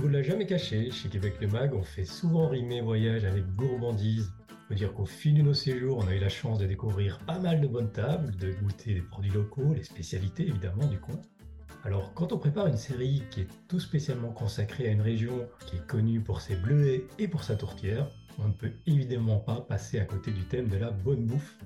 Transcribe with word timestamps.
ne 0.00 0.06
vous 0.06 0.12
l'a 0.12 0.22
jamais 0.22 0.46
caché, 0.46 0.90
chez 0.90 1.10
Québec 1.10 1.34
Le 1.42 1.48
Mag, 1.48 1.74
on 1.74 1.82
fait 1.82 2.06
souvent 2.06 2.48
rimer 2.48 2.80
voyage 2.80 3.26
avec 3.26 3.44
gourmandise. 3.54 4.32
Faut 4.66 4.72
dire 4.72 4.94
qu'au 4.94 5.04
fil 5.04 5.34
de 5.34 5.42
nos 5.42 5.52
séjours, 5.52 5.98
on 5.98 6.08
a 6.08 6.14
eu 6.14 6.18
la 6.18 6.30
chance 6.30 6.58
de 6.58 6.64
découvrir 6.64 7.18
pas 7.26 7.38
mal 7.38 7.60
de 7.60 7.66
bonnes 7.66 7.92
tables, 7.92 8.34
de 8.36 8.50
goûter 8.62 8.94
des 8.94 9.02
produits 9.02 9.30
locaux, 9.30 9.74
les 9.74 9.82
spécialités 9.82 10.48
évidemment 10.48 10.86
du 10.86 10.98
coin. 10.98 11.20
Alors, 11.84 12.14
quand 12.14 12.32
on 12.32 12.38
prépare 12.38 12.68
une 12.68 12.78
série 12.78 13.22
qui 13.30 13.42
est 13.42 13.48
tout 13.68 13.78
spécialement 13.78 14.30
consacrée 14.30 14.88
à 14.88 14.90
une 14.90 15.02
région 15.02 15.46
qui 15.66 15.76
est 15.76 15.86
connue 15.86 16.20
pour 16.20 16.40
ses 16.40 16.56
bleuets 16.56 17.06
et 17.18 17.28
pour 17.28 17.44
sa 17.44 17.56
tourtière, 17.56 18.08
on 18.38 18.48
ne 18.48 18.54
peut 18.54 18.72
évidemment 18.86 19.38
pas 19.38 19.60
passer 19.60 19.98
à 19.98 20.06
côté 20.06 20.30
du 20.30 20.44
thème 20.44 20.68
de 20.68 20.78
la 20.78 20.92
bonne 20.92 21.26
bouffe. 21.26 21.58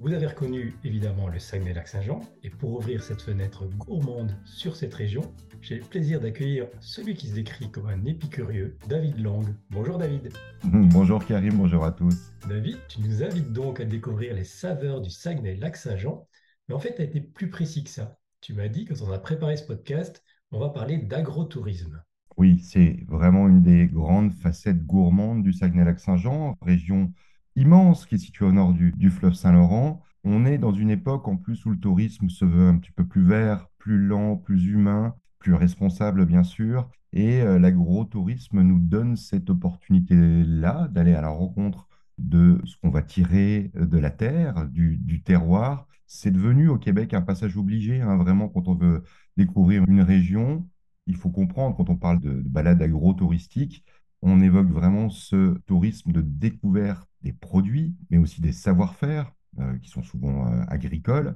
Vous 0.00 0.12
avez 0.12 0.26
reconnu 0.26 0.74
évidemment 0.84 1.28
le 1.28 1.38
Saguenay-Lac-Saint-Jean, 1.38 2.20
et 2.42 2.48
pour 2.48 2.72
ouvrir 2.72 3.02
cette 3.02 3.20
fenêtre 3.20 3.66
gourmande 3.66 4.34
sur 4.46 4.74
cette 4.74 4.94
région, 4.94 5.20
j'ai 5.60 5.76
le 5.76 5.84
plaisir 5.84 6.18
d'accueillir 6.18 6.66
celui 6.80 7.14
qui 7.14 7.28
se 7.28 7.34
décrit 7.34 7.70
comme 7.70 7.86
un 7.88 8.02
épicurieux, 8.06 8.78
David 8.88 9.18
Lang. 9.20 9.44
Bonjour 9.70 9.98
David. 9.98 10.32
Bonjour 10.64 11.24
Karim, 11.24 11.58
bonjour 11.58 11.84
à 11.84 11.92
tous. 11.92 12.32
David, 12.48 12.78
tu 12.88 13.02
nous 13.02 13.22
invites 13.22 13.52
donc 13.52 13.80
à 13.80 13.84
découvrir 13.84 14.34
les 14.34 14.44
saveurs 14.44 15.02
du 15.02 15.10
Saguenay-Lac-Saint-Jean, 15.10 16.26
mais 16.68 16.74
en 16.74 16.78
fait, 16.78 16.94
tu 16.94 17.02
as 17.02 17.04
été 17.04 17.20
plus 17.20 17.50
précis 17.50 17.84
que 17.84 17.90
ça. 17.90 18.18
Tu 18.40 18.54
m'as 18.54 18.68
dit, 18.68 18.86
quand 18.86 19.02
on 19.02 19.12
a 19.12 19.18
préparé 19.18 19.58
ce 19.58 19.66
podcast, 19.66 20.24
on 20.52 20.58
va 20.58 20.70
parler 20.70 20.96
d'agrotourisme. 20.96 22.02
Oui, 22.38 22.58
c'est 22.60 23.04
vraiment 23.08 23.46
une 23.46 23.62
des 23.62 23.88
grandes 23.88 24.32
facettes 24.32 24.86
gourmandes 24.86 25.42
du 25.42 25.52
Saguenay-Lac-Saint-Jean, 25.52 26.56
région 26.62 27.12
immense 27.56 28.06
qui 28.06 28.16
est 28.16 28.18
située 28.18 28.44
au 28.44 28.52
nord 28.52 28.72
du, 28.72 29.10
fleuve 29.10 29.34
Saint-Laurent. 29.34 30.02
On 30.24 30.44
est 30.46 30.58
dans 30.58 30.72
une 30.72 30.90
époque 30.90 31.28
en 31.28 31.36
plus 31.36 31.64
où 31.66 31.70
le 31.70 31.78
tourisme 31.78 32.28
se 32.28 32.44
veut 32.44 32.68
un 32.68 32.78
petit 32.78 32.92
peu 32.92 33.06
plus 33.06 33.24
vert, 33.24 33.68
plus 33.78 33.98
lent, 33.98 34.36
plus 34.36 34.66
humain, 34.66 35.14
plus 35.38 35.54
responsable 35.54 36.26
bien 36.26 36.44
sûr. 36.44 36.88
Et 37.12 37.42
euh, 37.42 37.58
l'agrotourisme 37.58 38.62
nous 38.62 38.78
donne 38.78 39.16
cette 39.16 39.50
opportunité-là 39.50 40.88
d'aller 40.88 41.14
à 41.14 41.20
la 41.20 41.28
rencontre 41.28 41.88
de 42.18 42.60
ce 42.64 42.76
qu'on 42.76 42.90
va 42.90 43.02
tirer 43.02 43.72
de 43.74 43.98
la 43.98 44.10
terre, 44.10 44.66
du 44.68 45.22
terroir, 45.24 45.88
c'est 46.14 46.30
devenu 46.30 46.68
au 46.68 46.76
Québec 46.78 47.14
un 47.14 47.22
passage 47.22 47.56
obligé, 47.56 48.02
hein, 48.02 48.16
vraiment, 48.18 48.48
quand 48.50 48.68
on 48.68 48.74
veut 48.74 49.02
découvrir 49.38 49.82
une 49.88 50.02
région. 50.02 50.68
Il 51.06 51.16
faut 51.16 51.30
comprendre, 51.30 51.74
quand 51.74 51.88
on 51.88 51.96
parle 51.96 52.20
de, 52.20 52.42
de 52.42 52.48
balade 52.48 52.82
agro-touristique, 52.82 53.82
on 54.22 54.40
évoque 54.40 54.70
vraiment 54.70 55.10
ce 55.10 55.58
tourisme 55.66 56.12
de 56.12 56.20
découverte 56.22 57.08
des 57.22 57.32
produits, 57.32 57.94
mais 58.10 58.18
aussi 58.18 58.40
des 58.40 58.52
savoir-faire, 58.52 59.32
euh, 59.58 59.76
qui 59.78 59.90
sont 59.90 60.02
souvent 60.02 60.46
euh, 60.46 60.64
agricoles. 60.68 61.34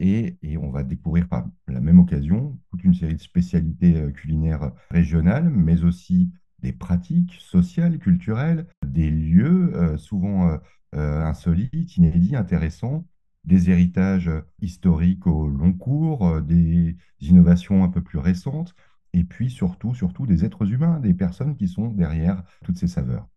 Et, 0.00 0.36
on 0.60 0.70
va 0.70 0.82
découvrir 0.82 1.28
par 1.28 1.46
la 1.68 1.80
même 1.80 2.00
occasion 2.00 2.58
toute 2.70 2.82
une 2.82 2.94
série 2.94 3.14
de 3.14 3.20
spécialités 3.20 3.96
euh, 3.96 4.10
culinaires 4.10 4.72
régionales, 4.90 5.48
mais 5.48 5.84
aussi 5.84 6.32
des 6.60 6.72
pratiques 6.72 7.34
sociales, 7.40 7.98
culturelles, 7.98 8.66
des 8.86 9.10
lieux 9.10 9.96
souvent 9.98 10.60
insolites, 10.92 11.96
inédits, 11.96 12.36
intéressants, 12.36 13.04
des 13.42 13.68
héritages 13.68 14.30
historiques 14.60 15.26
au 15.26 15.48
long 15.48 15.72
cours, 15.72 16.40
des 16.40 16.96
innovations 17.20 17.82
un 17.82 17.88
peu 17.88 18.00
plus 18.00 18.20
récentes, 18.20 18.76
et 19.12 19.24
puis 19.24 19.50
surtout, 19.50 19.94
surtout 19.94 20.26
des 20.26 20.44
êtres 20.44 20.70
humains, 20.70 21.00
des 21.00 21.14
personnes 21.14 21.56
qui 21.56 21.68
sont 21.68 21.88
derrière 21.88 22.42
toutes 22.64 22.78
ces 22.78 22.88
saveurs. 22.88 23.28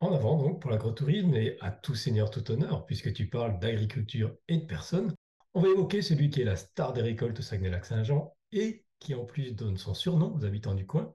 En 0.00 0.12
avant 0.12 0.38
donc 0.38 0.60
pour 0.60 0.70
l'agrotourisme 0.70 1.34
et 1.34 1.56
à 1.60 1.70
tout 1.70 1.94
seigneur 1.94 2.30
tout 2.30 2.50
honneur, 2.50 2.84
puisque 2.86 3.12
tu 3.12 3.26
parles 3.28 3.58
d'agriculture 3.58 4.34
et 4.48 4.58
de 4.58 4.66
personnes, 4.66 5.14
on 5.54 5.62
va 5.62 5.68
évoquer 5.68 6.02
celui 6.02 6.30
qui 6.30 6.42
est 6.42 6.44
la 6.44 6.56
star 6.56 6.92
des 6.92 7.02
récoltes 7.02 7.38
au 7.38 7.42
Saguenay-Lac-Saint-Jean 7.42 8.34
et 8.52 8.84
qui 8.98 9.14
en 9.14 9.24
plus 9.24 9.52
donne 9.54 9.76
son 9.76 9.94
surnom 9.94 10.34
aux 10.34 10.44
habitants 10.44 10.74
du 10.74 10.86
coin. 10.86 11.12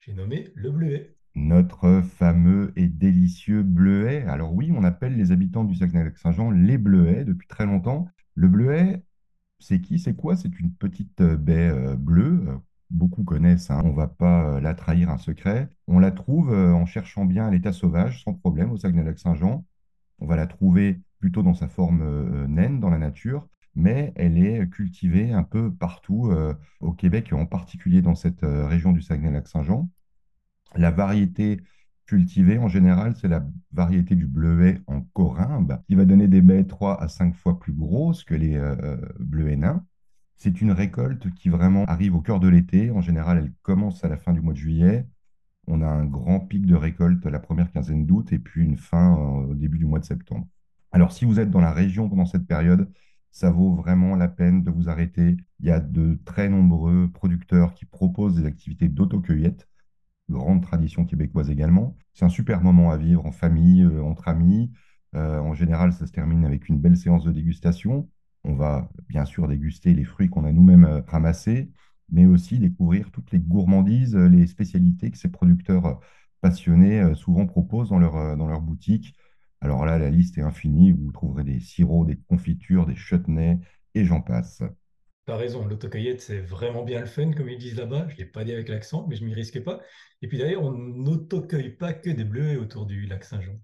J'ai 0.00 0.14
nommé 0.14 0.50
le 0.54 0.70
bleuet 0.70 1.16
notre 1.34 2.02
fameux 2.02 2.72
et 2.76 2.88
délicieux 2.88 3.62
bleuet. 3.62 4.22
Alors 4.24 4.52
oui, 4.52 4.70
on 4.74 4.84
appelle 4.84 5.16
les 5.16 5.32
habitants 5.32 5.64
du 5.64 5.74
Saguenay-Lac-Saint-Jean 5.74 6.50
les 6.50 6.78
bleuets 6.78 7.24
depuis 7.24 7.48
très 7.48 7.66
longtemps. 7.66 8.08
Le 8.34 8.48
bleuet, 8.48 9.02
c'est 9.58 9.80
qui 9.80 9.98
C'est 9.98 10.14
quoi? 10.14 10.36
C'est 10.36 10.58
une 10.60 10.74
petite 10.74 11.20
euh, 11.20 11.36
baie 11.36 11.70
euh, 11.70 11.96
bleue. 11.96 12.58
Beaucoup 12.92 13.24
connaissent, 13.24 13.70
hein. 13.70 13.80
on 13.84 13.88
ne 13.90 13.96
va 13.96 14.06
pas 14.06 14.44
euh, 14.44 14.60
la 14.60 14.74
trahir 14.74 15.10
un 15.10 15.18
secret. 15.18 15.68
On 15.88 15.98
la 15.98 16.12
trouve 16.12 16.52
en 16.52 16.86
cherchant 16.86 17.24
bien 17.24 17.46
à 17.46 17.50
l'état 17.50 17.72
sauvage, 17.72 18.22
sans 18.22 18.34
problème, 18.34 18.70
au 18.70 18.76
Saguenay-Lac-Saint-Jean. 18.76 19.64
On 20.20 20.26
va 20.26 20.36
la 20.36 20.46
trouver 20.46 21.00
plutôt 21.18 21.42
dans 21.42 21.54
sa 21.54 21.68
forme 21.68 22.46
naine 22.46 22.80
dans 22.80 22.90
la 22.90 22.98
nature, 22.98 23.48
mais 23.74 24.12
elle 24.16 24.38
est 24.38 24.68
cultivée 24.70 25.32
un 25.32 25.42
peu 25.42 25.72
partout 25.72 26.32
au 26.80 26.92
Québec, 26.92 27.32
en 27.32 27.46
particulier 27.46 28.02
dans 28.02 28.14
cette 28.14 28.42
région 28.42 28.92
du 28.92 29.02
Saguenay-Lac-Saint-Jean. 29.02 29.90
La 30.76 30.90
variété 30.90 31.60
cultivée, 32.06 32.58
en 32.58 32.68
général, 32.68 33.14
c'est 33.16 33.28
la 33.28 33.42
variété 33.72 34.14
du 34.14 34.26
bleuet 34.26 34.82
en 34.86 35.00
corymbe, 35.00 35.80
qui 35.86 35.94
va 35.94 36.04
donner 36.04 36.28
des 36.28 36.42
baies 36.42 36.66
3 36.66 37.02
à 37.02 37.08
5 37.08 37.34
fois 37.34 37.58
plus 37.58 37.72
grosses 37.72 38.24
que 38.24 38.34
les 38.34 38.56
euh, 38.56 38.76
euh, 38.82 38.96
bleuets 39.18 39.56
nains. 39.56 39.84
C'est 40.36 40.60
une 40.60 40.72
récolte 40.72 41.32
qui 41.34 41.48
vraiment 41.48 41.84
arrive 41.84 42.14
au 42.14 42.20
cœur 42.20 42.40
de 42.40 42.48
l'été. 42.48 42.90
En 42.90 43.00
général, 43.00 43.38
elle 43.38 43.52
commence 43.62 44.04
à 44.04 44.08
la 44.08 44.16
fin 44.16 44.32
du 44.32 44.40
mois 44.40 44.52
de 44.52 44.58
juillet. 44.58 45.06
On 45.66 45.80
a 45.82 45.86
un 45.86 46.04
grand 46.04 46.40
pic 46.40 46.66
de 46.66 46.74
récolte 46.74 47.24
la 47.26 47.38
première 47.38 47.70
quinzaine 47.70 48.06
d'août 48.06 48.32
et 48.32 48.38
puis 48.38 48.64
une 48.64 48.76
fin 48.76 49.14
euh, 49.16 49.52
au 49.52 49.54
début 49.54 49.78
du 49.78 49.86
mois 49.86 50.00
de 50.00 50.04
septembre. 50.04 50.48
Alors, 50.90 51.12
si 51.12 51.24
vous 51.24 51.40
êtes 51.40 51.50
dans 51.50 51.60
la 51.60 51.72
région 51.72 52.08
pendant 52.08 52.26
cette 52.26 52.46
période, 52.46 52.90
ça 53.30 53.50
vaut 53.50 53.74
vraiment 53.74 54.16
la 54.16 54.28
peine 54.28 54.62
de 54.62 54.70
vous 54.70 54.88
arrêter. 54.88 55.36
Il 55.60 55.66
y 55.66 55.70
a 55.70 55.80
de 55.80 56.18
très 56.24 56.48
nombreux 56.48 57.10
producteurs 57.12 57.74
qui 57.74 57.86
proposent 57.86 58.34
des 58.34 58.46
activités 58.46 58.88
d'autocueillette 58.88 59.68
grande 60.32 60.62
tradition 60.62 61.04
québécoise 61.04 61.50
également. 61.50 61.96
C'est 62.14 62.24
un 62.24 62.28
super 62.28 62.60
moment 62.62 62.90
à 62.90 62.96
vivre 62.96 63.24
en 63.24 63.32
famille, 63.32 63.82
euh, 63.82 64.02
entre 64.02 64.28
amis. 64.28 64.72
Euh, 65.14 65.38
en 65.38 65.54
général, 65.54 65.92
ça 65.92 66.06
se 66.06 66.12
termine 66.12 66.44
avec 66.44 66.68
une 66.68 66.78
belle 66.78 66.96
séance 66.96 67.24
de 67.24 67.30
dégustation. 67.30 68.08
On 68.44 68.54
va 68.54 68.90
bien 69.08 69.24
sûr 69.24 69.48
déguster 69.48 69.94
les 69.94 70.04
fruits 70.04 70.28
qu'on 70.28 70.44
a 70.44 70.52
nous-mêmes 70.52 70.84
euh, 70.84 71.00
ramassés, 71.06 71.70
mais 72.10 72.26
aussi 72.26 72.58
découvrir 72.58 73.10
toutes 73.10 73.32
les 73.32 73.38
gourmandises, 73.38 74.16
les 74.16 74.46
spécialités 74.46 75.10
que 75.10 75.18
ces 75.18 75.30
producteurs 75.30 76.00
passionnés 76.40 77.14
souvent 77.14 77.46
proposent 77.46 77.88
dans 77.90 77.98
leur, 77.98 78.36
dans 78.36 78.60
boutique. 78.60 79.14
Alors 79.62 79.86
là, 79.86 79.98
la 79.98 80.10
liste 80.10 80.36
est 80.38 80.42
infinie. 80.42 80.90
Vous 80.92 81.12
trouverez 81.12 81.44
des 81.44 81.60
sirops, 81.60 82.06
des 82.06 82.16
confitures, 82.16 82.84
des 82.84 82.96
chutneys 82.96 83.60
et 83.94 84.04
j'en 84.04 84.20
passe. 84.20 84.62
T'as 85.24 85.36
raison, 85.36 85.64
l'autocueillette, 85.64 86.20
c'est 86.20 86.40
vraiment 86.40 86.82
bien 86.82 87.00
le 87.00 87.06
fun, 87.06 87.30
comme 87.32 87.48
ils 87.48 87.58
disent 87.58 87.76
là-bas. 87.76 88.08
Je 88.08 88.14
ne 88.14 88.18
l'ai 88.18 88.24
pas 88.24 88.42
dit 88.42 88.52
avec 88.52 88.68
l'accent, 88.68 89.06
mais 89.08 89.14
je 89.14 89.24
m'y 89.24 89.32
risquais 89.32 89.60
pas. 89.60 89.80
Et 90.20 90.26
puis 90.26 90.38
d'ailleurs, 90.38 90.64
on 90.64 90.72
n'autocueille 90.72 91.70
pas 91.70 91.92
que 91.92 92.10
des 92.10 92.24
bleuets 92.24 92.56
autour 92.56 92.86
du 92.86 93.06
lac 93.06 93.22
Saint-Jean. 93.22 93.56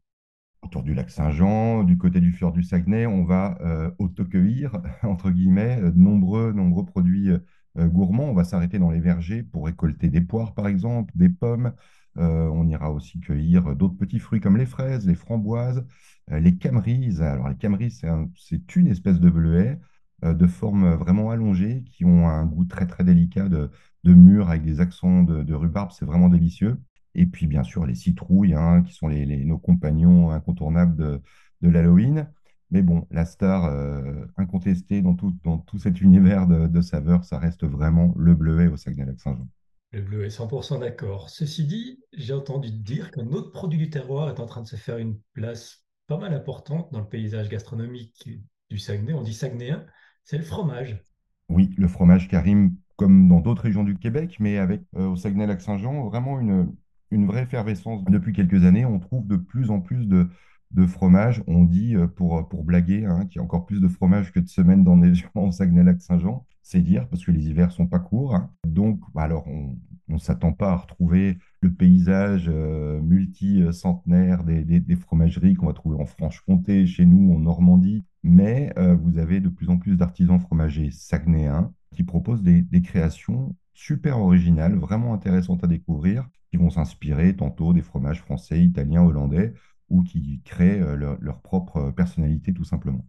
Autour 0.63 0.83
du 0.83 0.95
lac 0.95 1.11
Saint-Jean, 1.11 1.85
du 1.85 1.97
côté 1.99 2.21
du 2.21 2.33
fjord 2.33 2.53
du 2.53 2.63
Saguenay, 2.63 3.07
on 3.07 3.25
va 3.25 3.59
euh, 3.61 3.91
autocueillir, 3.99 4.83
entre 5.03 5.31
guillemets, 5.31 5.81
de 5.81 5.91
nombreux, 5.99 6.53
nombreux 6.53 6.85
produits 6.85 7.31
euh, 7.31 7.89
gourmands. 7.89 8.31
On 8.31 8.35
va 8.35 8.45
s'arrêter 8.45 8.79
dans 8.79 8.91
les 8.91 9.01
vergers 9.01 9.43
pour 9.43 9.67
récolter 9.67 10.09
des 10.09 10.21
poires, 10.21 10.55
par 10.55 10.67
exemple, 10.69 11.13
des 11.17 11.29
pommes. 11.29 11.73
Euh, 12.19 12.49
on 12.49 12.67
ira 12.69 12.91
aussi 12.93 13.21
cueillir 13.21 13.77
d'autres 13.77 13.97
petits 13.97 14.19
fruits 14.19 14.41
comme 14.41 14.57
les 14.57 14.67
fraises, 14.67 15.07
les 15.07 15.15
framboises, 15.15 15.87
les 16.29 16.57
camerises. 16.57 17.23
Alors, 17.23 17.49
les 17.49 17.57
camerises, 17.57 18.05
c'est 18.37 18.77
une 18.77 18.89
espèce 18.89 19.21
de 19.21 19.31
bleuet 19.31 19.79
euh, 20.25 20.35
de 20.35 20.47
forme 20.49 20.95
vraiment 20.95 21.31
allongées, 21.31 21.85
qui 21.85 22.05
ont 22.05 22.29
un 22.29 22.45
goût 22.45 22.65
très 22.65 22.87
très 22.87 23.05
délicat 23.05 23.49
de, 23.49 23.71
de 24.05 24.15
mûr 24.15 24.49
avec 24.51 24.65
des 24.65 24.81
accents 24.81 25.23
de, 25.23 25.55
rhubarbe, 25.55 25.93
c'est 25.93 26.05
vraiment 26.05 26.29
délicieux. 26.29 26.77
Et 27.19 27.27
puis 27.27 27.49
bien 27.49 27.65
sûr 27.65 27.85
les 27.85 27.97
citrouilles, 27.97 28.55
hein, 28.55 28.83
qui 28.83 28.95
sont 28.95 29.09
les, 29.09 29.27
nos 29.45 29.59
compagnons 29.59 30.31
incontournables 30.31 30.97
de, 30.97 31.21
de 31.63 31.69
l'Halloween. 31.69 32.31
Mais 32.71 32.83
bon, 32.83 33.07
la 33.11 33.25
star 33.25 33.65
euh, 33.65 34.25
incontestée 34.37 35.03
dans 35.03 35.15
tout, 35.15 35.35
dans 35.43 35.59
tout 35.59 35.79
cet 35.79 36.01
univers 36.01 36.47
de, 36.47 36.81
saveurs, 36.81 37.25
ça 37.25 37.39
reste 37.39 37.65
vraiment 37.65 38.15
le 38.17 38.35
bleuet 38.35 38.69
au 38.69 38.77
Saguenay-Lac-Saint-Jean. 38.77 39.49
Le 39.91 40.03
bleuet, 40.03 40.29
100% 40.29 40.79
d'accord. 40.79 41.31
Ceci 41.31 41.67
dit, 41.67 41.99
j'ai 42.13 42.35
entendu 42.35 42.71
dire 42.71 43.11
qu'un 43.11 43.27
autre 43.29 43.51
produit 43.51 43.79
du 43.79 43.91
terroir 43.91 44.29
est 44.29 44.39
en 44.39 44.47
train 44.47 44.63
de 44.63 44.69
se 44.69 44.77
faire 44.77 44.99
une 44.99 45.19
place 45.33 45.83
pas 46.07 46.19
mal 46.19 46.35
importante 46.35 46.93
dans 46.93 47.01
le 47.01 47.09
paysage 47.09 47.49
gastronomique 47.49 48.29
du 48.71 48.79
Saguenay. 48.79 49.15
On 49.15 49.23
dit 49.23 49.35
saguenéen 49.35 49.85
c'est 50.25 50.39
le 50.39 50.45
fromage. 50.45 51.03
Oui, 51.49 51.71
le 51.79 51.89
fromage 51.89 52.29
Karim, 52.29 52.77
comme 52.97 53.29
dans 53.29 53.41
d'autres 53.41 53.63
régions 53.63 53.83
du 53.83 53.97
Québec, 53.97 54.37
mais 54.41 54.59
avec 54.59 54.83
euh, 54.95 55.09
au 55.09 55.17
Saguenay-Lac-Saint-Jean, 55.17 56.07
vraiment 56.07 56.39
une, 56.39 56.75
une 57.11 57.27
vraie 57.27 57.43
effervescence. 57.43 58.05
Depuis 58.07 58.33
quelques 58.33 58.65
années, 58.65 58.85
on 58.85 58.99
trouve 58.99 59.27
de 59.27 59.37
plus 59.37 59.71
en 59.71 59.81
plus 59.81 60.07
de, 60.07 60.29
de 60.73 60.87
fromage. 60.87 61.43
On 61.47 61.65
dit, 61.65 61.97
euh, 61.97 62.07
pour, 62.07 62.49
pour 62.49 62.65
blaguer, 62.65 63.05
hein, 63.07 63.27
qu'il 63.27 63.37
y 63.37 63.39
a 63.41 63.45
encore 63.45 63.67
plus 63.67 63.81
de 63.81 63.89
fromage 63.89 64.33
que 64.33 64.41
de 64.41 64.49
semaines 64.49 64.85
gens 65.15 65.31
au 65.35 65.51
Saguenay-Lac-Saint-Jean. 65.51 66.47
C'est 66.63 66.81
dire, 66.81 67.09
parce 67.09 67.25
que 67.25 67.31
les 67.31 67.49
hivers 67.49 67.73
sont 67.73 67.87
pas 67.87 67.99
courts. 67.99 68.35
Hein. 68.35 68.51
Donc, 68.67 69.01
bah, 69.15 69.23
alors, 69.23 69.47
on 69.47 69.77
ne 70.09 70.19
s'attend 70.19 70.53
pas 70.53 70.73
à 70.73 70.77
retrouver 70.77 71.39
le 71.61 71.73
paysage 71.73 72.47
euh, 72.49 73.01
multi-centenaire 73.01 74.45
des, 74.45 74.63
des, 74.65 74.97
fromageries 74.97 75.55
qu'on 75.55 75.67
va 75.67 75.73
trouver 75.73 76.01
en 76.01 76.07
Franche-Comté, 76.07 76.87
chez 76.87 77.07
nous, 77.07 77.35
en 77.35 77.39
Normandie. 77.39 78.05
Mais 78.23 78.73
euh, 78.79 78.95
vous 78.95 79.19
avez 79.19 79.41
de 79.41 79.49
plus 79.49 79.71
en 79.71 79.79
plus 79.79 79.97
d'artisans 79.97 80.39
fromagers 80.39 80.91
saguenayens 80.91 81.73
qui 81.95 82.05
proposent 82.05 82.43
des 82.43 82.83
créations 82.83 83.57
super 83.73 84.19
originales, 84.19 84.75
vraiment 84.75 85.15
intéressantes 85.15 85.63
à 85.63 85.69
découvrir. 85.69 86.29
Qui 86.51 86.57
vont 86.57 86.71
s'inspirer 86.71 87.37
tantôt 87.37 87.73
des 87.73 87.83
fromages 87.83 88.21
français, 88.21 88.63
italiens, 88.63 89.05
hollandais, 89.05 89.55
ou 89.89 90.03
qui 90.03 90.43
créent 90.45 90.81
euh, 90.81 90.97
leur, 90.97 91.19
leur 91.21 91.41
propre 91.41 91.91
personnalité 91.91 92.53
tout 92.53 92.65
simplement. 92.65 93.07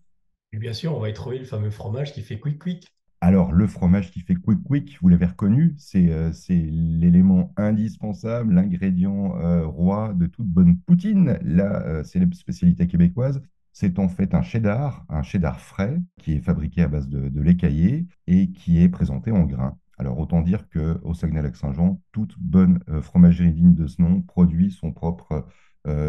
Et 0.51 0.57
bien 0.57 0.74
sûr, 0.74 0.95
on 0.95 1.00
va 1.00 1.09
y 1.09 1.13
trouver 1.13 1.39
le 1.39 1.45
fameux 1.45 1.71
fromage 1.71 2.13
qui 2.13 2.21
fait 2.21 2.39
quick 2.39 2.59
quick. 2.59 2.88
Alors, 3.21 3.51
le 3.51 3.68
fromage 3.68 4.12
qui 4.12 4.21
fait 4.21 4.36
quick 4.36 4.63
quick, 4.63 4.97
vous 5.01 5.09
l'avez 5.09 5.25
reconnu, 5.25 5.75
c'est 5.77 6.09
euh, 6.09 6.31
c'est 6.31 6.56
l'élément 6.56 7.53
indispensable, 7.57 8.53
l'ingrédient 8.53 9.36
euh, 9.38 9.65
roi 9.68 10.13
de 10.13 10.25
toute 10.27 10.47
bonne 10.47 10.80
poutine. 10.80 11.38
Euh, 11.45 12.03
la 12.15 12.33
spécialité 12.33 12.88
québécoise. 12.88 13.42
C'est 13.74 14.00
en 14.00 14.09
fait 14.09 14.33
un 14.33 14.42
cheddar, 14.42 15.06
un 15.09 15.21
cheddar 15.24 15.62
frais, 15.62 16.01
qui 16.18 16.33
est 16.33 16.42
fabriqué 16.42 16.81
à 16.81 16.88
base 16.88 17.07
de, 17.07 17.30
de 17.30 17.42
lait 17.42 17.56
caillé 17.56 18.07
et 18.27 18.51
qui 18.51 18.81
est 18.81 18.89
présenté 18.89 19.31
en 19.31 19.44
grains. 19.45 19.77
Alors, 20.00 20.18
autant 20.18 20.42
dire 20.42 20.68
qu'au 20.69 21.13
Saguenay-Lac-Saint-Jean, 21.13 22.01
toute 22.12 22.34
bonne 22.40 22.80
fromagerie 23.01 23.51
digne 23.51 23.75
de 23.75 23.86
ce 23.86 24.01
nom 24.01 24.22
produit 24.22 24.72
son 24.72 24.92
propre 24.92 25.46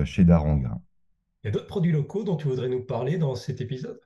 cheddar 0.05 0.45
en 0.45 0.57
grains. 0.57 0.81
Il 1.43 1.47
y 1.47 1.51
a 1.51 1.53
d'autres 1.53 1.67
produits 1.67 1.93
locaux 1.93 2.23
dont 2.23 2.37
tu 2.37 2.49
voudrais 2.49 2.69
nous 2.69 2.83
parler 2.83 3.19
dans 3.19 3.35
cet 3.35 3.61
épisode? 3.61 4.01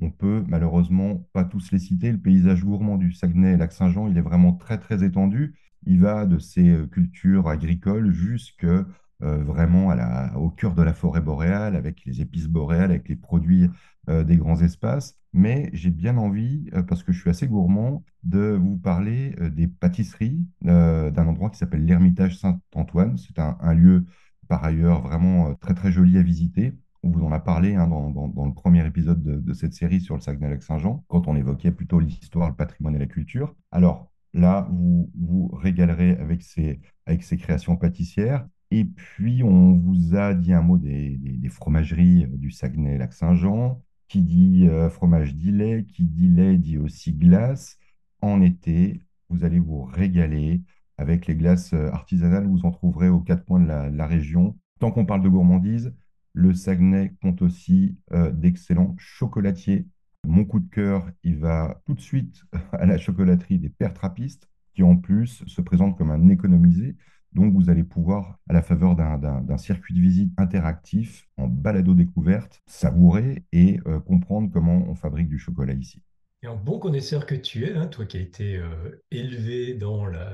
On 0.00 0.10
peut 0.10 0.44
malheureusement 0.48 1.26
pas 1.32 1.44
tous 1.44 1.70
les 1.72 1.78
citer. 1.78 2.12
Le 2.12 2.18
paysage 2.18 2.64
gourmand 2.64 2.96
du 2.96 3.12
Saguenay 3.12 3.54
et 3.54 3.56
Lac-Saint-Jean, 3.56 4.08
il 4.08 4.18
est 4.18 4.22
vraiment 4.22 4.52
très 4.52 4.78
très 4.78 5.04
étendu. 5.04 5.54
Il 5.86 6.00
va 6.00 6.26
de 6.26 6.38
ces 6.38 6.68
euh, 6.68 6.86
cultures 6.86 7.48
agricoles 7.48 8.10
jusque 8.12 8.64
euh, 8.64 8.84
vraiment 9.24 9.90
à 9.90 9.94
la, 9.94 10.38
au 10.38 10.50
cœur 10.50 10.74
de 10.74 10.82
la 10.82 10.92
forêt 10.92 11.20
boréale, 11.20 11.76
avec 11.76 12.04
les 12.04 12.20
épices 12.20 12.48
boréales, 12.48 12.90
avec 12.90 13.08
les 13.08 13.16
produits 13.16 13.70
euh, 14.08 14.24
des 14.24 14.36
grands 14.36 14.60
espaces. 14.60 15.16
Mais 15.32 15.70
j'ai 15.72 15.90
bien 15.90 16.16
envie, 16.16 16.70
parce 16.88 17.02
que 17.02 17.12
je 17.12 17.20
suis 17.20 17.30
assez 17.30 17.48
gourmand, 17.48 18.04
de 18.22 18.58
vous 18.60 18.76
parler 18.76 19.34
des 19.52 19.66
pâtisseries 19.66 20.46
d'un 20.62 21.26
endroit 21.26 21.50
qui 21.50 21.58
s'appelle 21.58 21.84
l'Ermitage 21.84 22.38
Saint-Antoine. 22.38 23.16
C'est 23.18 23.38
un, 23.38 23.56
un, 23.60 23.74
lieu 23.74 24.04
par 24.48 24.64
ailleurs 24.64 25.02
vraiment 25.02 25.54
très 25.54 25.74
très 25.74 25.90
joli 25.90 26.18
à 26.18 26.22
visiter 26.22 26.74
on 27.04 27.10
vous 27.10 27.24
en 27.24 27.32
a 27.32 27.40
parlé 27.40 27.74
hein, 27.74 27.86
dans, 27.86 28.46
le 28.46 28.54
premier 28.54 28.84
épisode 28.86 29.22
de, 29.22 29.52
cette 29.52 29.74
série 29.74 30.00
sur 30.00 30.14
le 30.14 30.22
Saguenay-Lac-Saint-Jean, 30.22 31.04
quand 31.08 31.28
on 31.28 31.36
évoquait 31.36 31.70
plutôt 31.70 32.00
l'histoire, 32.00 32.48
le 32.48 32.56
patrimoine 32.56 32.96
et 32.96 32.98
la 32.98 33.06
culture. 33.06 33.54
Alors 33.70 34.10
là, 34.32 34.66
vous 34.70 35.10
vous 35.14 35.48
régalerez 35.48 36.12
avec 36.12 36.42
ces, 36.42 36.80
avec 37.04 37.22
ces 37.22 37.36
créations 37.36 37.76
pâtissières. 37.76 38.46
Et 38.76 38.84
puis, 38.84 39.44
on 39.44 39.74
vous 39.74 40.16
a 40.16 40.34
dit 40.34 40.52
un 40.52 40.60
mot 40.60 40.78
des, 40.78 41.20
fromageries 41.48 42.26
du 42.26 42.50
Saguenay-Lac-Saint-Jean. 42.50 43.80
Qui 44.08 44.22
dit 44.22 44.66
euh, 44.66 44.90
fromage 44.90 45.32
dit 45.36 45.52
lait, 45.52 45.84
qui 45.86 46.04
dit 46.04 46.26
lait 46.26 46.58
dit 46.58 46.76
aussi 46.76 47.12
glace. 47.12 47.78
En 48.20 48.42
été, 48.42 49.00
vous 49.28 49.44
allez 49.44 49.60
vous 49.60 49.84
régaler 49.84 50.62
avec 50.98 51.28
les 51.28 51.36
glaces 51.36 51.72
euh, 51.72 51.88
artisanales. 51.92 52.48
Vous 52.48 52.66
en 52.66 52.72
trouverez 52.72 53.08
aux 53.08 53.20
quatre 53.20 53.44
coins 53.44 53.60
de 53.60 53.96
la 53.96 54.06
région. 54.08 54.58
Tant 54.80 54.90
qu'on 54.90 55.06
parle 55.06 55.22
de 55.22 55.28
gourmandise, 55.28 55.94
le 56.32 56.52
Saguenay 56.52 57.14
compte 57.22 57.42
aussi 57.42 57.96
euh, 58.12 58.32
d'excellents 58.32 58.96
chocolatiers. 58.98 59.86
Mon 60.26 60.44
coup 60.44 60.58
de 60.58 60.68
cœur, 60.68 61.08
il 61.22 61.36
va 61.38 61.80
tout 61.86 61.94
de 61.94 62.00
suite 62.00 62.42
à 62.72 62.86
la 62.86 62.98
chocolaterie 62.98 63.60
des 63.60 63.68
Pères 63.68 63.94
Trappistes, 63.94 64.50
qui 64.74 64.82
en 64.82 64.96
plus 64.96 65.44
se 65.46 65.60
présente 65.60 65.96
comme 65.96 66.10
un 66.10 66.28
économisé. 66.28 66.96
Donc, 67.34 67.52
vous 67.52 67.68
allez 67.68 67.82
pouvoir, 67.82 68.38
à 68.48 68.52
la 68.52 68.62
faveur 68.62 68.94
d'un 68.94 69.58
circuit 69.58 69.92
de 69.92 70.00
visite 70.00 70.32
interactif, 70.36 71.28
en 71.36 71.48
balado 71.48 71.94
découverte, 71.94 72.62
savourer 72.66 73.44
et 73.52 73.80
euh, 73.86 73.98
comprendre 73.98 74.50
comment 74.52 74.84
on 74.88 74.94
fabrique 74.94 75.28
du 75.28 75.38
chocolat 75.38 75.72
ici. 75.72 76.00
Et 76.44 76.46
un 76.46 76.54
bon 76.54 76.78
connaisseur 76.78 77.26
que 77.26 77.34
tu 77.34 77.64
es, 77.64 77.72
hein, 77.72 77.86
toi 77.86 78.04
qui 78.04 78.18
as 78.18 78.20
été 78.20 78.56
euh, 78.56 79.02
élevé 79.10 79.74
dans 79.74 80.06
la, 80.06 80.30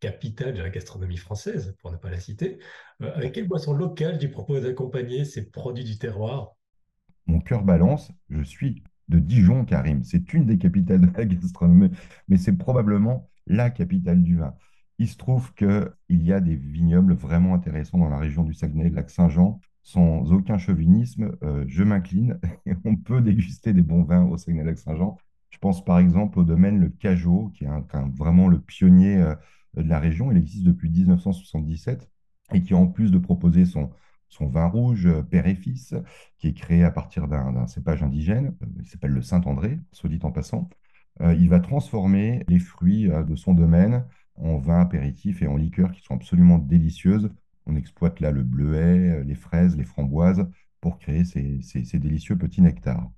capitale 0.00 0.54
de 0.54 0.60
la 0.60 0.70
gastronomie 0.70 1.16
française, 1.16 1.76
pour 1.80 1.92
ne 1.92 1.96
pas 1.96 2.10
la 2.10 2.18
citer, 2.18 2.58
euh, 3.00 3.14
avec 3.14 3.32
quelle 3.32 3.46
boisson 3.46 3.72
locale 3.72 4.18
tu 4.18 4.28
proposes 4.28 4.64
d'accompagner 4.64 5.24
ces 5.24 5.50
produits 5.50 5.84
du 5.84 5.98
terroir? 5.98 6.56
Mon 7.26 7.40
cœur 7.40 7.62
balance, 7.62 8.10
je 8.28 8.42
suis 8.42 8.82
de 9.08 9.20
Dijon, 9.20 9.64
Karim. 9.64 10.02
C'est 10.02 10.34
une 10.34 10.46
des 10.46 10.58
capitales 10.58 11.00
de 11.00 11.16
la 11.16 11.24
gastronomie, 11.24 11.90
mais 12.28 12.36
c'est 12.36 12.56
probablement 12.56 13.30
la 13.46 13.70
capitale 13.70 14.22
du 14.22 14.36
vin. 14.36 14.54
Il 14.98 15.08
se 15.08 15.16
trouve 15.16 15.52
qu'il 15.54 15.92
y 16.10 16.32
a 16.32 16.40
des 16.40 16.56
vignobles 16.56 17.14
vraiment 17.14 17.54
intéressants 17.54 17.98
dans 17.98 18.08
la 18.08 18.18
région 18.18 18.44
du 18.44 18.54
Saguenay, 18.54 18.88
le 18.88 18.96
lac 18.96 19.10
Saint-Jean. 19.10 19.60
Sans 19.84 20.32
aucun 20.32 20.58
chauvinisme, 20.58 21.36
euh, 21.42 21.64
je 21.66 21.82
m'incline 21.82 22.38
et 22.66 22.74
on 22.84 22.94
peut 22.96 23.20
déguster 23.20 23.72
des 23.72 23.82
bons 23.82 24.04
vins 24.04 24.24
au 24.24 24.36
Saguenay-Lac-Saint-Jean 24.36 25.18
je 25.52 25.58
pense 25.58 25.84
par 25.84 25.98
exemple 25.98 26.38
au 26.38 26.44
domaine 26.44 26.80
Le 26.80 26.88
Cajot, 26.88 27.52
qui 27.54 27.64
est 27.64 27.68
vraiment 28.16 28.48
le 28.48 28.58
pionnier 28.58 29.18
euh, 29.18 29.34
de 29.76 29.88
la 29.88 30.00
région. 30.00 30.32
Il 30.32 30.38
existe 30.38 30.64
depuis 30.64 30.90
1977 30.90 32.10
et 32.54 32.62
qui, 32.62 32.74
en 32.74 32.86
plus 32.86 33.10
de 33.12 33.18
proposer 33.18 33.66
son, 33.66 33.90
son 34.28 34.46
vin 34.46 34.66
rouge 34.66 35.06
euh, 35.06 35.22
père 35.22 35.46
et 35.46 35.54
fils, 35.54 35.94
qui 36.38 36.48
est 36.48 36.54
créé 36.54 36.82
à 36.84 36.90
partir 36.90 37.28
d'un 37.28 37.66
cépage 37.66 38.02
indigène, 38.02 38.56
il 38.80 38.86
s'appelle 38.88 39.12
le 39.12 39.22
Saint-André, 39.22 39.78
soit 39.92 40.08
dit 40.08 40.18
en 40.22 40.32
passant, 40.32 40.68
il 41.20 41.50
va 41.50 41.60
transformer 41.60 42.42
les 42.48 42.58
fruits 42.58 43.06
de 43.06 43.36
son 43.36 43.52
domaine 43.52 44.06
en 44.42 44.58
vin 44.58 44.80
apéritif 44.80 45.42
et 45.42 45.46
en 45.46 45.56
liqueurs 45.56 45.92
qui 45.92 46.02
sont 46.02 46.14
absolument 46.14 46.58
délicieuses. 46.58 47.30
On 47.66 47.76
exploite 47.76 48.20
là 48.20 48.30
le 48.30 48.42
bleuet, 48.42 49.22
les 49.24 49.34
fraises, 49.34 49.76
les 49.76 49.84
framboises 49.84 50.46
pour 50.80 50.98
créer 50.98 51.24
ces, 51.24 51.60
ces 51.62 51.98
délicieux 51.98 52.36
petits 52.36 52.62
nectars. 52.62 53.10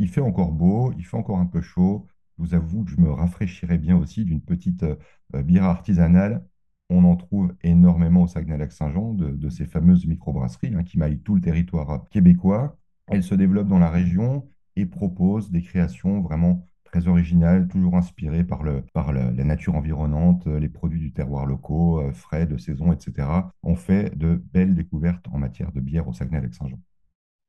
Il 0.00 0.08
fait 0.08 0.22
encore 0.22 0.52
beau, 0.52 0.94
il 0.96 1.04
fait 1.04 1.18
encore 1.18 1.38
un 1.38 1.46
peu 1.46 1.60
chaud. 1.60 2.06
Je 2.38 2.44
vous 2.44 2.54
avoue 2.54 2.84
que 2.84 2.90
je 2.90 2.96
me 2.96 3.10
rafraîchirais 3.10 3.76
bien 3.76 3.98
aussi 3.98 4.24
d'une 4.24 4.40
petite 4.40 4.82
euh, 4.82 5.42
bière 5.42 5.64
artisanale. 5.64 6.42
On 6.88 7.04
en 7.04 7.16
trouve 7.16 7.54
énormément 7.62 8.22
au 8.22 8.26
Saguenay-Lac-Saint-Jean, 8.26 9.12
de, 9.12 9.48
ces 9.50 9.66
fameuses 9.66 10.06
microbrasseries 10.06 10.74
hein, 10.74 10.84
qui 10.84 10.96
maillent 10.98 11.20
tout 11.20 11.34
le 11.34 11.42
territoire 11.42 11.90
euh, 11.90 11.98
québécois. 12.10 12.78
Elles 13.08 13.22
se 13.22 13.34
développent 13.34 13.68
dans 13.68 13.78
la 13.78 13.90
région 13.90 14.48
et 14.76 14.86
proposent 14.86 15.50
des 15.50 15.60
créations 15.60 16.22
vraiment 16.22 16.66
très 16.90 17.08
originales, 17.08 17.68
toujours 17.68 17.96
inspirées 17.96 18.44
par, 18.44 18.62
le, 18.62 18.82
par 18.92 19.12
la 19.12 19.30
nature 19.32 19.74
environnante, 19.74 20.46
euh, 20.46 20.58
les 20.58 20.68
produits 20.68 21.00
du 21.00 21.12
terroir 21.12 21.46
locaux, 21.46 22.02
frais, 22.12 22.46
de 22.46 22.56
saison, 22.56 22.92
etc. 22.92 23.28
On 23.62 23.76
fait 23.76 24.16
de 24.16 24.42
belles 24.52 24.74
découvertes 24.74 25.26
en 25.32 25.38
matière 25.38 25.72
de 25.72 25.80
bière 25.80 26.08
au 26.08 26.12
Saguenay-Lac-Saint-Jean. 26.12 26.78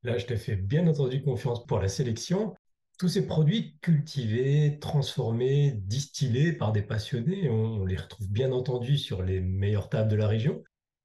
Là, 0.04 0.18
je 0.18 0.26
t'ai 0.26 0.38
fait 0.38 0.56
bien 0.56 0.88
entendu 0.88 1.22
confiance 1.22 1.66
pour 1.66 1.80
la 1.80 1.88
sélection. 1.88 2.56
Tous 2.98 3.08
ces 3.08 3.28
produits 3.28 3.78
cultivés, 3.82 4.80
transformés, 4.80 5.74
distillés 5.86 6.54
par 6.54 6.72
des 6.72 6.82
passionnés, 6.82 7.50
on, 7.50 7.86
les 7.86 7.98
retrouve 7.98 8.30
bien 8.30 8.52
entendu 8.52 8.98
sur 8.98 9.22
les 9.22 9.42
meilleures 9.42 9.90
tables 9.90 10.10
de 10.10 10.16
la 10.16 10.28
région. 10.28 10.64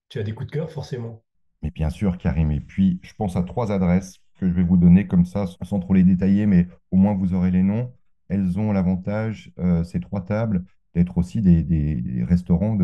Tu 0.09 0.19
as 0.19 0.23
des 0.23 0.33
coups 0.33 0.47
de 0.47 0.52
cœur, 0.52 0.71
forcément. 0.71 1.23
Mais 1.62 1.71
bien 1.71 1.90
sûr, 1.90 2.16
Karim. 2.16 2.50
Et 2.50 2.61
puis, 2.61 3.00
je 3.02 3.12
pense 3.14 3.37
à 3.37 3.43
trois 3.43 3.71
adresses 3.71 4.19
que 4.38 4.49
je 4.49 4.52
vais 4.52 4.62
vous 4.62 4.76
donner 4.76 5.07
comme 5.07 5.25
ça, 5.25 5.47
sans 5.62 5.81
trop 5.81 5.95
les 5.95 6.05
détailler, 6.05 6.47
mais 6.47 6.66
au 6.90 6.97
moins 6.97 7.14
vous 7.14 7.35
aurez 7.35 7.50
les 7.50 7.62
noms. 7.62 7.93
Elles 8.28 8.59
ont 8.59 8.73
l'avantage, 8.73 9.52
euh, 9.59 9.85
ces 9.85 10.00
trois 10.00 10.25
tables, 10.25 10.64
d'être 10.95 11.18
aussi 11.18 11.42
des, 11.42 12.25
restaurants 12.26 12.76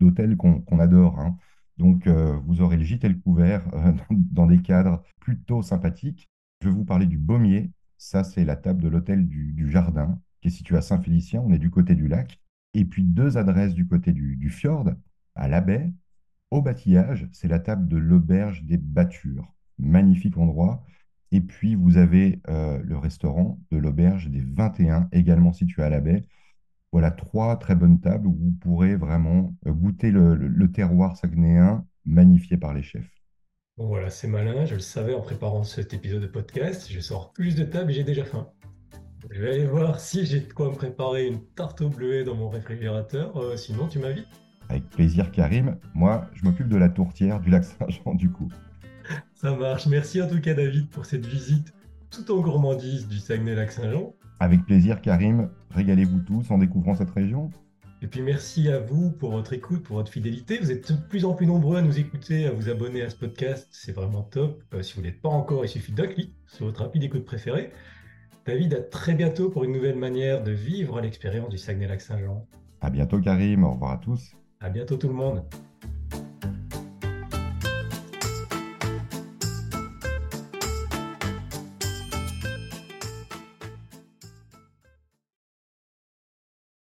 d'hôtels 0.00 0.36
qu'on 0.36 0.78
adore. 0.78 1.18
Hein. 1.20 1.36
Donc, 1.80 2.06
euh, 2.06 2.38
vous 2.44 2.60
aurez 2.60 2.76
le 2.76 2.84
gîte 2.84 3.04
et 3.04 3.08
le 3.08 3.14
couvert 3.14 3.66
euh, 3.74 3.92
dans, 4.10 4.46
des 4.46 4.60
cadres 4.60 5.02
plutôt 5.18 5.62
sympathiques. 5.62 6.28
Je 6.60 6.68
vais 6.68 6.74
vous 6.74 6.84
parler 6.84 7.06
du 7.06 7.16
Baumier. 7.16 7.70
Ça, 7.96 8.22
c'est 8.22 8.44
la 8.44 8.56
table 8.56 8.82
de 8.82 8.88
l'hôtel 8.88 9.26
du, 9.26 9.70
Jardin, 9.70 10.20
qui 10.42 10.48
est 10.48 10.50
situé 10.50 10.76
à 10.76 10.82
Saint-Félicien. 10.82 11.42
On 11.42 11.52
est 11.52 11.58
du 11.58 11.70
côté 11.70 11.94
du 11.94 12.06
lac. 12.06 12.38
Et 12.74 12.84
puis, 12.84 13.02
deux 13.02 13.38
adresses 13.38 13.74
du 13.74 13.86
côté 13.86 14.12
du, 14.12 14.50
fjord, 14.50 14.90
à 15.34 15.48
la 15.48 15.62
baie. 15.62 15.90
Au 16.50 16.60
bâtillage, 16.60 17.28
c'est 17.32 17.48
la 17.48 17.58
table 17.58 17.88
de 17.88 17.96
l'auberge 17.96 18.62
des 18.64 18.76
Battures. 18.76 19.54
Magnifique 19.78 20.36
endroit. 20.36 20.84
Et 21.32 21.40
puis, 21.40 21.74
vous 21.74 21.96
avez 21.96 22.40
euh, 22.48 22.80
le 22.82 22.98
restaurant 22.98 23.60
de 23.70 23.78
l'auberge 23.78 24.28
des 24.28 24.40
21, 24.40 25.08
également 25.12 25.52
situé 25.52 25.82
à 25.82 25.88
la 25.88 26.00
baie. 26.00 26.24
Voilà 26.92 27.12
trois 27.12 27.56
très 27.56 27.76
bonnes 27.76 28.00
tables 28.00 28.26
où 28.26 28.34
vous 28.34 28.52
pourrez 28.60 28.96
vraiment 28.96 29.54
euh, 29.66 29.72
goûter 29.72 30.10
le, 30.10 30.72
terroir 30.72 31.16
saguenéen 31.16 31.86
magnifié 32.04 32.56
par 32.56 32.74
les 32.74 32.82
chefs. 32.82 33.08
Bon 33.76 33.86
voilà, 33.86 34.10
c'est 34.10 34.26
malin, 34.26 34.64
je 34.64 34.74
le 34.74 34.80
savais 34.80 35.14
en 35.14 35.20
préparant 35.20 35.62
cet 35.62 35.94
épisode 35.94 36.22
de 36.22 36.26
podcast. 36.26 36.88
Je 36.90 36.98
sors 36.98 37.32
plus 37.32 37.54
de 37.54 37.64
tables 37.64 37.92
et 37.92 37.94
j'ai 37.94 38.04
déjà 38.04 38.24
faim. 38.24 38.48
Je 39.30 39.40
vais 39.40 39.54
aller 39.54 39.66
voir 39.66 40.00
si 40.00 40.26
j'ai 40.26 40.40
de 40.40 40.52
quoi 40.52 40.68
me 40.68 40.74
préparer 40.74 41.26
une 41.28 41.44
tarte 41.54 41.80
au 41.80 41.88
bleuet 41.88 42.24
dans 42.24 42.34
mon 42.34 42.48
réfrigérateur. 42.48 43.36
Euh, 43.36 43.56
sinon, 43.56 43.86
tu 43.86 44.00
m'invites 44.00 44.26
Avec 44.68 44.88
plaisir, 44.90 45.30
Karim. 45.30 45.76
Moi, 45.94 46.26
je 46.34 46.44
m'occupe 46.44 46.68
de 46.68 46.76
la 46.76 46.88
tourtière 46.88 47.38
du 47.38 47.50
lac 47.50 47.64
Saint-Jean, 47.64 48.14
du 48.14 48.30
coup. 48.30 48.48
Ça 49.40 49.56
marche. 49.56 49.86
Merci 49.86 50.20
en 50.20 50.28
tout 50.28 50.38
cas, 50.38 50.52
David, 50.52 50.90
pour 50.90 51.06
cette 51.06 51.24
visite 51.24 51.72
tout 52.10 52.30
en 52.30 52.42
gourmandise 52.42 53.08
du 53.08 53.18
Saguenay-Lac-Saint-Jean. 53.18 54.12
Avec 54.38 54.66
plaisir, 54.66 55.00
Karim. 55.00 55.48
Régalez-vous 55.70 56.20
tous 56.20 56.50
en 56.50 56.58
découvrant 56.58 56.94
cette 56.94 57.08
région. 57.08 57.48
Et 58.02 58.06
puis 58.06 58.20
merci 58.20 58.68
à 58.68 58.80
vous 58.80 59.10
pour 59.10 59.30
votre 59.30 59.54
écoute, 59.54 59.82
pour 59.82 59.96
votre 59.96 60.12
fidélité. 60.12 60.58
Vous 60.58 60.70
êtes 60.70 60.92
de 60.92 60.98
plus 61.08 61.24
en 61.24 61.32
plus 61.32 61.46
nombreux 61.46 61.78
à 61.78 61.82
nous 61.82 61.98
écouter, 61.98 62.44
à 62.44 62.52
vous 62.52 62.68
abonner 62.68 63.00
à 63.00 63.08
ce 63.08 63.16
podcast. 63.16 63.66
C'est 63.70 63.92
vraiment 63.92 64.24
top. 64.24 64.62
Euh, 64.74 64.82
si 64.82 64.92
vous 64.92 65.00
ne 65.00 65.06
l'êtes 65.06 65.22
pas 65.22 65.30
encore, 65.30 65.64
il 65.64 65.68
suffit 65.70 65.92
d'un 65.92 66.06
clic 66.06 66.34
sur 66.46 66.66
votre 66.66 66.82
rapide 66.82 67.04
écoute 67.04 67.24
préférée. 67.24 67.70
David, 68.44 68.74
à 68.74 68.82
très 68.82 69.14
bientôt 69.14 69.48
pour 69.48 69.64
une 69.64 69.72
nouvelle 69.72 69.96
manière 69.96 70.42
de 70.42 70.52
vivre 70.52 71.00
l'expérience 71.00 71.48
du 71.48 71.56
Saguenay-Lac-Saint-Jean. 71.56 72.44
À 72.82 72.90
bientôt, 72.90 73.18
Karim. 73.18 73.64
Au 73.64 73.72
revoir 73.72 73.92
à 73.92 73.96
tous. 73.96 74.34
À 74.60 74.68
bientôt, 74.68 74.98
tout 74.98 75.08
le 75.08 75.14
monde. 75.14 75.42